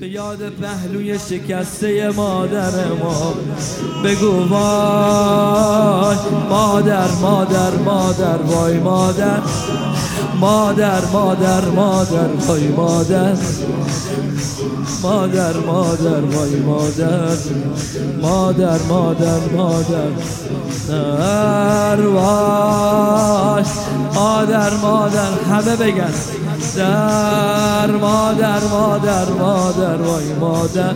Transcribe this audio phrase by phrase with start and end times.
[0.00, 3.34] به یاد پهلوی شکسته مادر ما.
[4.04, 6.16] بگو وای
[6.50, 9.38] مادر مادر مادر وای مادر.
[10.40, 13.36] مادر مادر مادر وای مادر.
[15.02, 17.36] مادر مادر وای مادر.
[18.22, 20.08] مادر مادر مادر.
[20.88, 23.64] در وای.
[24.14, 26.12] مادر مادر همه بگن.
[26.76, 29.71] در مادر مادر مادر.
[29.78, 30.94] وای مادر.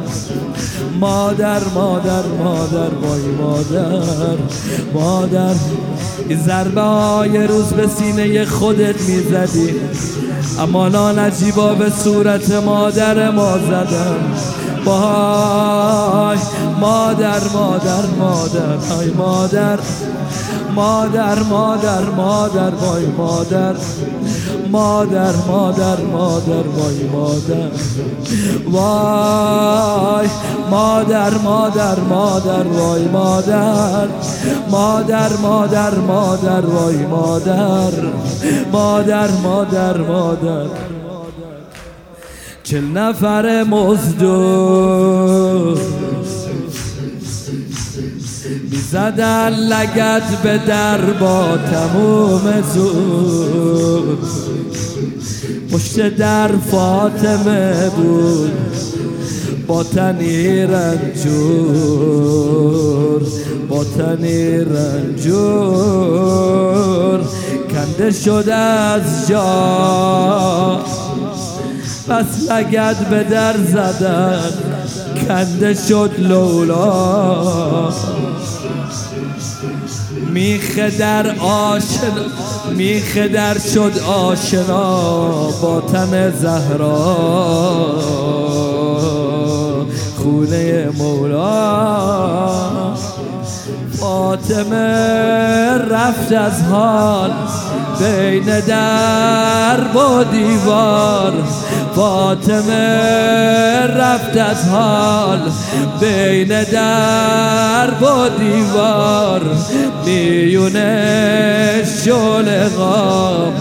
[1.01, 4.39] مادر مادر مادر وای مادر.
[4.95, 5.55] مادر
[6.47, 9.75] ضربه های روز به سینه خودت می‌زدی.
[10.61, 14.17] اما نجیبا به صورت مادر ما زدم.
[14.85, 16.39] وای
[16.81, 18.77] مادر مادر مادر.
[18.91, 19.79] های مادر.
[20.77, 23.75] مادر مادر مادر وای مادر.
[24.71, 27.71] مادر مادر مادر وای مادر.
[28.71, 30.29] وای
[30.71, 34.09] مادر مادر مادر وای مادر.
[34.71, 37.93] مادر مادر مادر وای مادر.
[38.73, 40.67] مادر مادر مادر.
[42.65, 44.97] چل نفر مزدور.
[48.77, 54.19] می‌زدن لگت به در با تموم زور.
[55.73, 58.53] پشت در فاطمه بود
[59.67, 61.67] با تنی رنجور
[63.69, 66.17] با تنی رنجور.
[67.71, 70.81] کنده شده از جا
[72.09, 74.76] بس لگت به در زدن.
[75.29, 77.93] کنده شد لولا.
[80.33, 82.11] میخه در آشنا
[82.75, 85.01] میخه در شد آشنا
[85.63, 87.17] با تن زهرا.
[90.17, 91.67] خونه مولا.
[93.93, 94.87] فاطمه
[95.91, 97.31] رفت از حال
[98.01, 101.33] بین در و دیوار.
[101.97, 105.39] فاطمه رفت از حال.
[106.01, 109.43] بین در و دیوار
[110.07, 113.53] میونه شل غام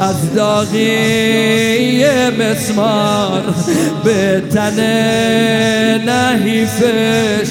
[0.00, 3.42] از داغی مسمار
[4.04, 4.80] به تن
[6.04, 7.48] نحیفش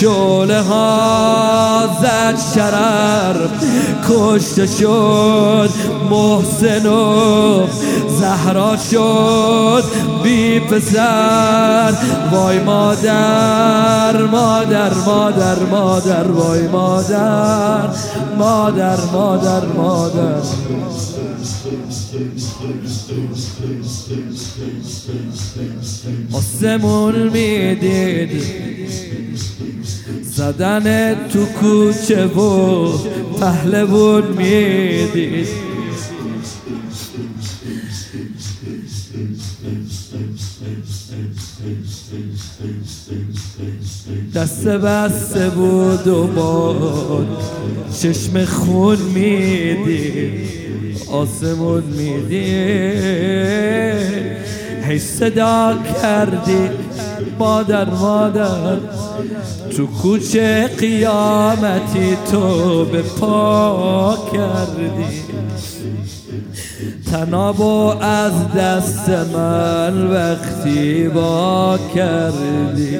[0.00, 3.48] شله ها زد شرر.
[4.08, 5.70] کشته شد
[6.10, 7.66] محسن و
[8.18, 9.84] زهرا شد
[10.22, 11.92] بی پسر.
[12.32, 16.30] وای مادر مادر مادر مادر.
[16.30, 17.88] وای مادر
[18.38, 20.42] مادر مادر مادر.
[26.32, 28.42] آسمون می‌دید
[30.22, 32.88] زدن تو کوچه و
[33.40, 35.75] پهلوون می‌دید.
[44.34, 47.26] دست بسته بود و باد
[48.02, 50.46] چشم خون می‌دید
[51.12, 52.36] آسمون می‌دید
[54.88, 56.68] هی صدا کردی
[57.38, 58.76] مادر مادر
[59.76, 65.22] تو کوچه قیامتی تو به پا کردی.
[67.10, 72.98] تنابو از دست من وقتی با کردی.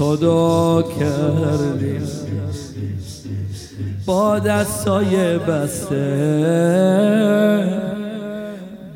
[0.00, 2.00] دو کردی.
[4.06, 6.00] با دستای بسته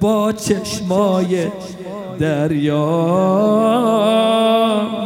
[0.01, 1.49] با چشمای
[2.19, 2.87] دریا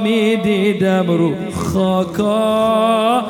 [0.03, 3.23] می‌دیدم رو خاکا.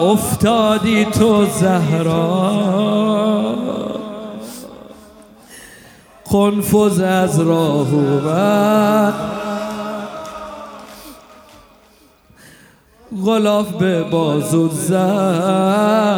[0.00, 2.52] افتادی تو زهرا.
[6.30, 9.14] قنفذ از راه اومد
[13.26, 16.08] غلاف به بازود زد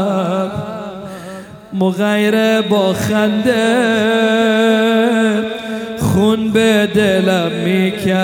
[1.72, 3.90] مغیر با خنده
[6.00, 8.20] خون به دلم می‌کرد.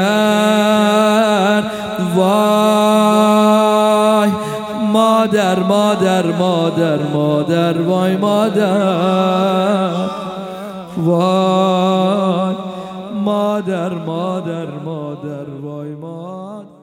[2.17, 3.37] وای
[4.93, 9.93] مادر مادر مادر مادر وای مادر.
[10.97, 12.55] وای
[13.25, 16.76] مادر مادر مادر وای مادر.